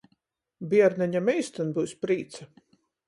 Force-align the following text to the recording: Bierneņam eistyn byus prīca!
Bierneņam 0.71 1.29
eistyn 1.35 1.75
byus 1.77 1.95
prīca! 2.07 2.49